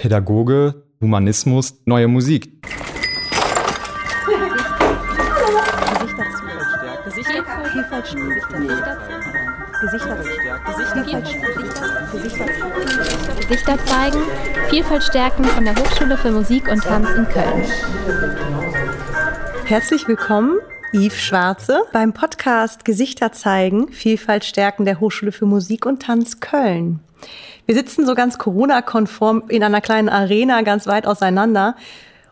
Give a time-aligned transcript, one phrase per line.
[0.00, 2.62] Pädagoge, Humanismus, neue Musik.
[13.46, 14.22] Gesichter zeigen,
[14.70, 17.64] Vielfalt stärken von der Hochschule für Musik und Tanz in Köln.
[19.66, 20.60] Herzlich willkommen,
[20.94, 27.00] Yves Schwarze, beim Podcast Gesichter zeigen, Vielfalt stärken der Hochschule für Musik und Tanz Köln.
[27.66, 31.76] Wir sitzen so ganz Corona-konform in einer kleinen Arena ganz weit auseinander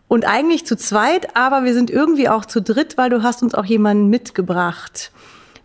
[0.07, 3.55] und eigentlich zu zweit, aber wir sind irgendwie auch zu dritt, weil du hast uns
[3.55, 5.11] auch jemanden mitgebracht.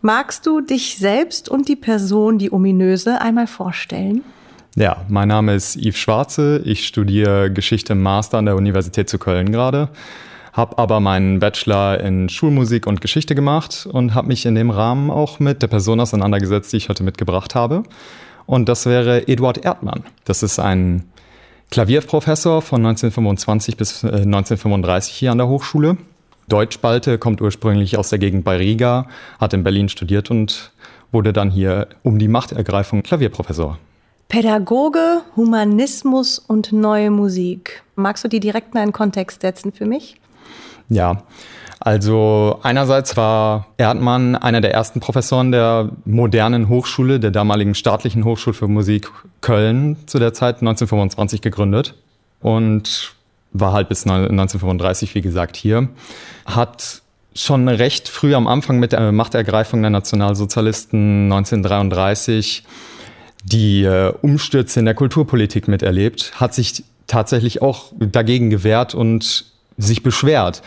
[0.03, 4.23] Magst du dich selbst und die Person, die ominöse, einmal vorstellen?
[4.77, 6.61] Ja, mein Name ist Yves Schwarze.
[6.65, 9.89] Ich studiere Geschichte im Master an der Universität zu Köln gerade,
[10.53, 15.11] habe aber meinen Bachelor in Schulmusik und Geschichte gemacht und habe mich in dem Rahmen
[15.11, 17.84] auch mit der Person auseinandergesetzt, die ich heute mitgebracht habe.
[18.47, 20.05] Und das wäre Eduard Erdmann.
[20.25, 21.05] Das ist ein
[21.71, 25.97] Klavierprofessor von 1925 bis 1935 äh, hier an der Hochschule.
[26.48, 29.09] Deutschspalte, kommt ursprünglich aus der Gegend bei Riga,
[29.41, 30.72] hat in Berlin studiert und
[31.11, 33.78] wurde dann hier um die Machtergreifung Klavierprofessor.
[34.28, 37.83] Pädagoge, Humanismus und neue Musik.
[37.95, 40.17] Magst du die direkt in einen Kontext setzen für mich?
[40.89, 41.22] Ja,
[41.80, 48.55] also einerseits war Erdmann einer der ersten Professoren der modernen Hochschule, der damaligen staatlichen Hochschule
[48.55, 51.94] für Musik Köln zu der Zeit 1925 gegründet
[52.41, 53.14] und
[53.53, 55.89] war halt bis 1935, wie gesagt, hier.
[56.44, 57.03] Hat
[57.34, 62.64] schon recht früh am Anfang mit der Machtergreifung der Nationalsozialisten 1933
[63.44, 69.44] die äh, Umstürze in der Kulturpolitik miterlebt, hat sich tatsächlich auch dagegen gewehrt und
[69.77, 70.62] sich beschwert.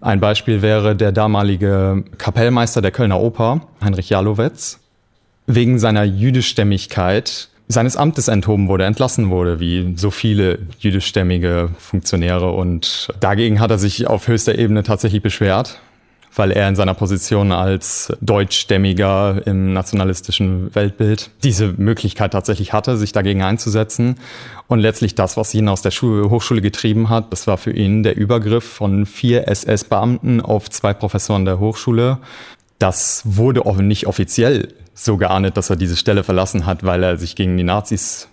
[0.00, 4.80] Ein Beispiel wäre der damalige Kapellmeister der Kölner Oper, Heinrich Jalowetz,
[5.46, 12.52] wegen seiner Jüdischstämmigkeit seines Amtes enthoben wurde, entlassen wurde, wie so viele jüdischstämmige Funktionäre.
[12.52, 15.80] Und dagegen hat er sich auf höchster Ebene tatsächlich beschwert
[16.36, 23.12] weil er in seiner Position als Deutschstämmiger im nationalistischen Weltbild diese Möglichkeit tatsächlich hatte, sich
[23.12, 24.16] dagegen einzusetzen.
[24.68, 28.02] Und letztlich das, was ihn aus der Schule, Hochschule getrieben hat, das war für ihn
[28.02, 32.18] der Übergriff von vier SS-Beamten auf zwei Professoren der Hochschule.
[32.78, 37.36] Das wurde nicht offiziell so geahndet, dass er diese Stelle verlassen hat, weil er sich
[37.36, 38.28] gegen die Nazis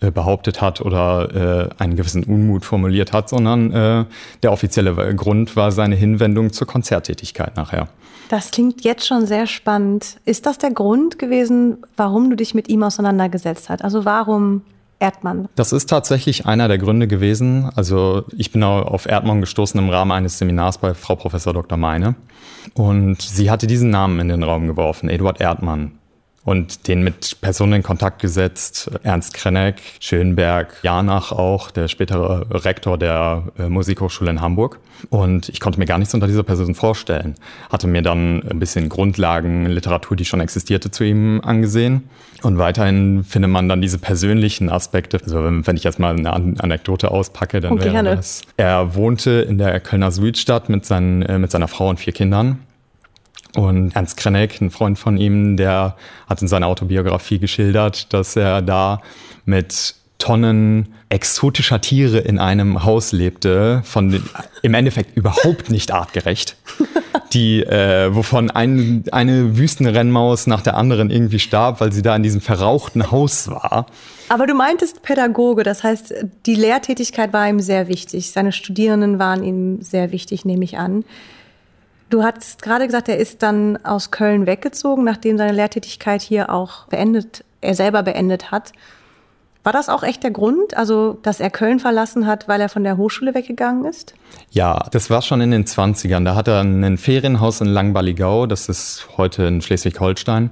[0.00, 4.04] behauptet hat oder äh, einen gewissen Unmut formuliert hat, sondern äh,
[4.42, 7.88] der offizielle Grund war seine Hinwendung zur Konzerttätigkeit nachher.
[8.28, 10.18] Das klingt jetzt schon sehr spannend.
[10.24, 13.84] Ist das der Grund gewesen, warum du dich mit ihm auseinandergesetzt hast?
[13.84, 14.62] Also warum
[14.98, 15.48] Erdmann?
[15.54, 17.70] Das ist tatsächlich einer der Gründe gewesen.
[17.76, 21.78] Also ich bin auf Erdmann gestoßen im Rahmen eines Seminars bei Frau Professor Dr.
[21.78, 22.16] Meine.
[22.74, 25.92] Und sie hatte diesen Namen in den Raum geworfen, Eduard Erdmann
[26.46, 28.88] und den mit Personen in Kontakt gesetzt.
[29.02, 34.78] Ernst Krenneck, Schönberg, Janach auch, der spätere Rektor der äh, Musikhochschule in Hamburg.
[35.10, 37.34] Und ich konnte mir gar nichts unter dieser Person vorstellen.
[37.68, 42.04] Hatte mir dann ein bisschen Grundlagen, Literatur, die schon existierte, zu ihm angesehen.
[42.42, 45.18] Und weiterhin findet man dann diese persönlichen Aspekte.
[45.20, 48.16] Also wenn ich jetzt mal eine Anekdote auspacke, dann okay, wäre gerne.
[48.16, 48.42] das.
[48.56, 52.60] Er wohnte in der Kölner Südstadt mit, seinen, äh, mit seiner Frau und vier Kindern
[53.56, 55.96] und Ernst Krenek, ein Freund von ihm, der
[56.28, 59.00] hat in seiner Autobiografie geschildert, dass er da
[59.44, 64.22] mit Tonnen exotischer Tiere in einem Haus lebte, von den,
[64.62, 66.56] im Endeffekt überhaupt nicht artgerecht,
[67.32, 72.22] die, äh, wovon ein, eine Wüstenrennmaus nach der anderen irgendwie starb, weil sie da in
[72.22, 73.86] diesem verrauchten Haus war.
[74.28, 76.14] Aber du meintest Pädagoge, das heißt,
[76.46, 78.30] die Lehrtätigkeit war ihm sehr wichtig.
[78.32, 81.04] Seine Studierenden waren ihm sehr wichtig, nehme ich an.
[82.08, 86.86] Du hast gerade gesagt, er ist dann aus Köln weggezogen, nachdem seine Lehrtätigkeit hier auch
[86.86, 88.72] beendet, er selber beendet hat.
[89.64, 92.84] War das auch echt der Grund, also dass er Köln verlassen hat, weil er von
[92.84, 94.14] der Hochschule weggegangen ist?
[94.52, 96.24] Ja, das war schon in den 20ern.
[96.24, 100.50] Da hat er ein Ferienhaus in Langballigau, das ist heute in Schleswig-Holstein.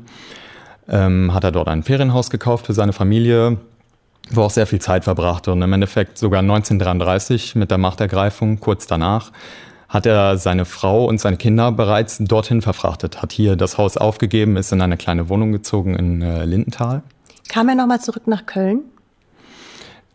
[0.88, 3.59] Ähm, hat er dort ein Ferienhaus gekauft für seine Familie,
[4.31, 5.53] wo er auch sehr viel Zeit verbrachte.
[5.53, 9.30] Und im Endeffekt sogar 1933 mit der Machtergreifung, kurz danach,
[9.95, 14.57] hat er seine Frau und seine Kinder bereits dorthin verfrachtet, hat hier das Haus aufgegeben,
[14.57, 17.03] ist in eine kleine Wohnung gezogen in äh, Lindenthal.
[17.49, 18.81] Kam er nochmal zurück nach Köln?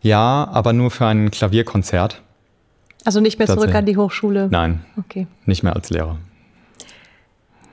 [0.02, 2.20] Ja, aber nur für ein Klavierkonzert.
[3.06, 4.48] Also nicht mehr zurück an die Hochschule?
[4.50, 5.26] Nein, okay.
[5.46, 6.18] nicht mehr als Lehrer.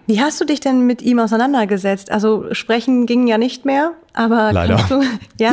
[0.06, 2.09] Wie hast du dich denn mit ihm auseinandergesetzt?
[2.09, 4.77] Also sprechen ging ja nicht mehr, aber Leider.
[4.88, 5.04] Du,
[5.39, 5.51] ja,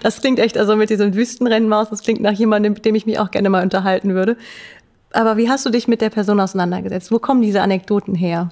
[0.00, 3.18] das klingt echt, also mit diesem Wüstenrennmaus, das klingt nach jemandem, mit dem ich mich
[3.18, 4.36] auch gerne mal unterhalten würde.
[5.12, 7.10] Aber wie hast du dich mit der Person auseinandergesetzt?
[7.10, 8.50] Wo kommen diese Anekdoten her?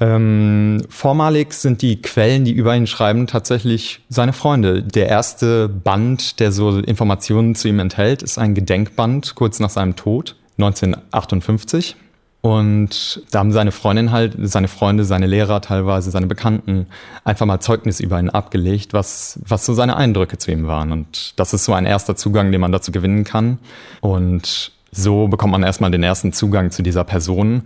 [0.00, 4.82] Ähm, vormalig sind die Quellen, die über ihn schreiben, tatsächlich seine Freunde.
[4.82, 9.96] Der erste Band, der so Informationen zu ihm enthält, ist ein Gedenkband kurz nach seinem
[9.96, 11.96] Tod, 1958.
[12.40, 16.86] Und da haben seine Freundin halt, seine Freunde, seine Lehrer teilweise, seine Bekannten
[17.24, 20.92] einfach mal Zeugnis über ihn abgelegt, was, was so seine Eindrücke zu ihm waren.
[20.92, 23.58] Und das ist so ein erster Zugang, den man dazu gewinnen kann.
[24.00, 27.62] Und so bekommt man erstmal den ersten Zugang zu dieser Person.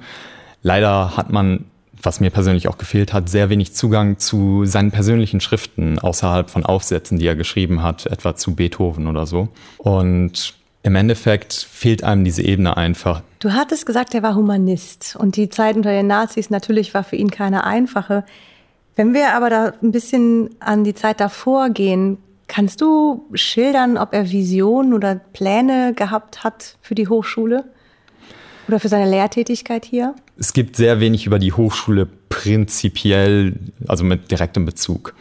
[0.63, 1.65] Leider hat man,
[2.01, 6.65] was mir persönlich auch gefehlt hat, sehr wenig Zugang zu seinen persönlichen Schriften außerhalb von
[6.65, 9.49] Aufsätzen, die er geschrieben hat, etwa zu Beethoven oder so.
[9.79, 13.23] Und im Endeffekt fehlt einem diese Ebene einfach.
[13.39, 17.17] Du hattest gesagt, er war Humanist und die Zeit unter den Nazis natürlich war für
[17.17, 18.25] ihn keine einfache.
[18.97, 22.19] Wenn wir aber da ein bisschen an die Zeit davor gehen,
[22.53, 27.65] kannst du schildern, ob er Visionen oder Pläne gehabt hat für die Hochschule
[28.69, 30.15] oder für seine Lehrtätigkeit hier?
[30.39, 33.55] Es gibt sehr wenig über die Hochschule prinzipiell,
[33.89, 35.15] also mit direktem Bezug.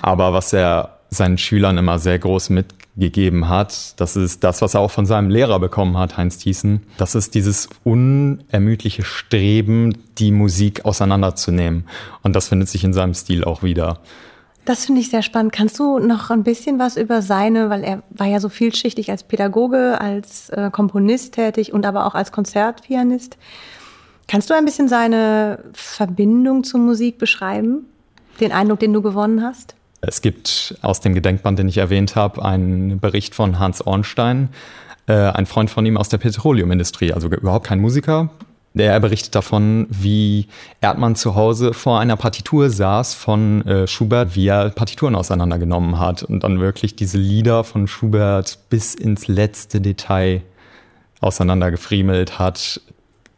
[0.00, 4.00] Aber was er seinen Schülern immer sehr groß mitgegeben hat.
[4.00, 6.82] Das ist das, was er auch von seinem Lehrer bekommen hat, Heinz Thiessen.
[6.96, 11.84] Das ist dieses unermüdliche Streben, die Musik auseinanderzunehmen.
[12.22, 14.00] Und das findet sich in seinem Stil auch wieder.
[14.64, 15.52] Das finde ich sehr spannend.
[15.52, 19.24] Kannst du noch ein bisschen was über seine, weil er war ja so vielschichtig als
[19.24, 23.38] Pädagoge, als äh, Komponist tätig und aber auch als Konzertpianist.
[24.28, 27.86] Kannst du ein bisschen seine Verbindung zur Musik beschreiben?
[28.40, 29.74] Den Eindruck, den du gewonnen hast?
[30.00, 34.48] Es gibt aus dem Gedenkband, den ich erwähnt habe, einen Bericht von Hans Ornstein,
[35.06, 38.30] äh, ein Freund von ihm aus der Petroleumindustrie, also überhaupt kein Musiker.
[38.74, 40.46] Der berichtet davon, wie
[40.80, 46.22] Erdmann zu Hause vor einer Partitur saß von äh, Schubert, wie er Partituren auseinandergenommen hat
[46.22, 50.42] und dann wirklich diese Lieder von Schubert bis ins letzte Detail
[51.20, 52.80] auseinandergefriemelt hat.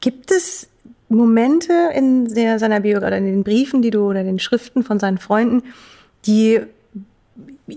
[0.01, 0.69] Gibt es
[1.09, 5.01] Momente in der, seiner Biografie oder in den Briefen, die du oder den Schriften von
[5.01, 5.63] seinen Freunden,
[6.27, 6.61] die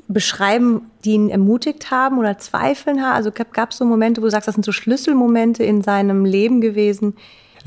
[0.08, 3.16] beschreiben, die ihn ermutigt haben oder zweifeln haben?
[3.16, 6.62] Also gab es so Momente, wo du sagst, das sind so Schlüsselmomente in seinem Leben
[6.62, 7.16] gewesen?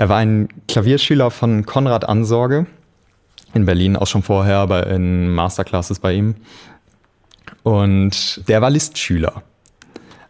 [0.01, 2.65] Er war ein Klavierschüler von Konrad Ansorge
[3.53, 6.37] in Berlin, auch schon vorher, aber in Masterclasses bei ihm.
[7.65, 9.43] Und der war Listschüler.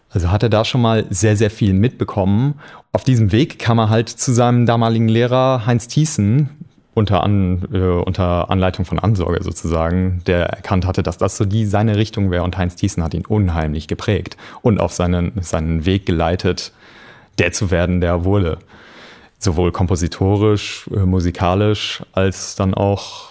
[0.08, 2.54] Also hat er da schon mal sehr, sehr viel mitbekommen.
[2.90, 6.48] Auf diesem Weg kam er halt zu seinem damaligen Lehrer Heinz Thiessen,
[6.94, 11.64] unter, An, äh, unter Anleitung von Ansorge sozusagen, der erkannt hatte, dass das so die
[11.64, 16.06] seine Richtung wäre und Heinz Thiessen hat ihn unheimlich geprägt und auf seinen, seinen Weg
[16.06, 16.72] geleitet,
[17.38, 18.58] der zu werden, der er wurde.
[19.40, 23.30] Sowohl kompositorisch, äh, musikalisch, als dann auch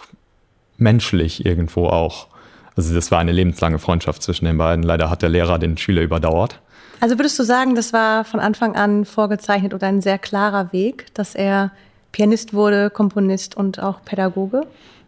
[0.78, 2.28] menschlich irgendwo auch.
[2.76, 4.84] Also das war eine lebenslange Freundschaft zwischen den beiden.
[4.84, 6.60] Leider hat der Lehrer den Schüler überdauert.
[7.00, 11.06] Also würdest du sagen, das war von Anfang an vorgezeichnet oder ein sehr klarer Weg,
[11.14, 11.72] dass er
[12.12, 14.64] Pianist wurde, Komponist und auch Pädagoge?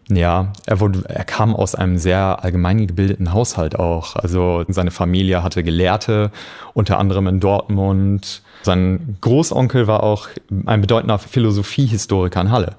[0.09, 4.15] Ja, er, wurde, er kam aus einem sehr allgemein gebildeten Haushalt auch.
[4.15, 6.31] Also seine Familie hatte Gelehrte,
[6.73, 8.41] unter anderem in Dortmund.
[8.63, 10.27] Sein Großonkel war auch
[10.65, 12.75] ein bedeutender Philosophiehistoriker in Halle.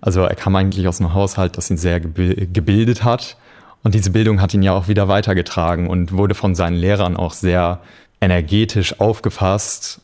[0.00, 3.36] Also er kam eigentlich aus einem Haushalt, das ihn sehr gebildet hat.
[3.82, 7.32] Und diese Bildung hat ihn ja auch wieder weitergetragen und wurde von seinen Lehrern auch
[7.32, 7.80] sehr
[8.20, 10.00] energetisch aufgefasst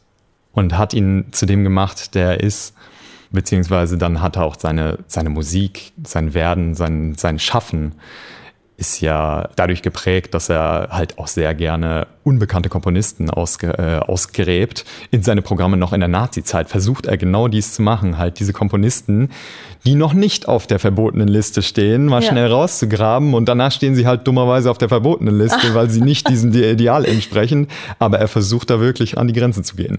[0.52, 2.74] und hat ihn zu dem gemacht, der er ist
[3.30, 7.94] beziehungsweise dann hat er auch seine, seine Musik, sein Werden, sein, sein Schaffen
[8.80, 14.86] ist ja dadurch geprägt, dass er halt auch sehr gerne unbekannte Komponisten ausge, äh, ausgräbt.
[15.10, 18.54] In seine Programme noch in der Nazi-Zeit versucht er genau dies zu machen, halt diese
[18.54, 19.28] Komponisten,
[19.84, 22.30] die noch nicht auf der verbotenen Liste stehen, mal ja.
[22.30, 26.30] schnell rauszugraben und danach stehen sie halt dummerweise auf der verbotenen Liste, weil sie nicht
[26.30, 27.68] diesem Ideal entsprechen.
[27.98, 29.98] Aber er versucht da wirklich an die Grenze zu gehen.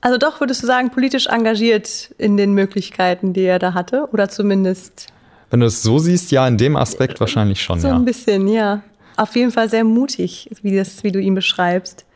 [0.00, 4.08] Also doch, würdest du sagen, politisch engagiert in den Möglichkeiten, die er da hatte?
[4.12, 5.08] Oder zumindest.
[5.50, 7.94] Wenn du es so siehst, ja, in dem Aspekt wahrscheinlich schon, so ja.
[7.94, 8.82] So ein bisschen, ja.
[9.16, 12.06] Auf jeden Fall sehr mutig, wie, das, wie du ihn beschreibst.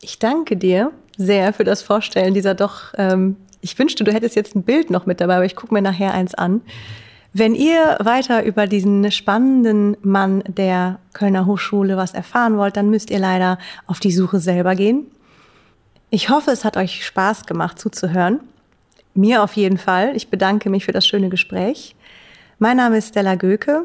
[0.00, 4.56] Ich danke dir sehr für das Vorstellen dieser doch, ähm, ich wünschte, du hättest jetzt
[4.56, 6.62] ein Bild noch mit dabei, aber ich gucke mir nachher eins an.
[7.32, 13.10] Wenn ihr weiter über diesen spannenden Mann der Kölner Hochschule was erfahren wollt, dann müsst
[13.10, 15.06] ihr leider auf die Suche selber gehen.
[16.16, 18.40] Ich hoffe, es hat euch Spaß gemacht zuzuhören.
[19.12, 20.16] Mir auf jeden Fall.
[20.16, 21.94] Ich bedanke mich für das schöne Gespräch.
[22.58, 23.84] Mein Name ist Stella Göke.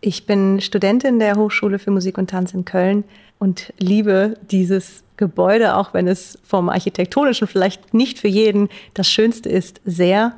[0.00, 3.04] Ich bin Studentin der Hochschule für Musik und Tanz in Köln
[3.38, 9.50] und liebe dieses Gebäude, auch wenn es vom architektonischen vielleicht nicht für jeden das Schönste
[9.50, 10.32] ist, sehr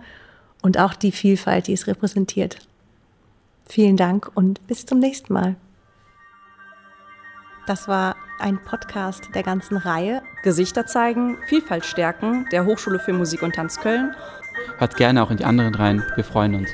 [0.61, 2.57] und auch die Vielfalt, die es repräsentiert.
[3.67, 5.55] Vielen Dank und bis zum nächsten Mal.
[7.69, 13.43] Das war ein Podcast der ganzen Reihe Gesichter zeigen, Vielfalt stärken der Hochschule für Musik
[13.43, 14.15] und Tanz Köln.
[14.79, 16.05] Hört gerne auch in die anderen rein.
[16.17, 16.71] Wir freuen uns.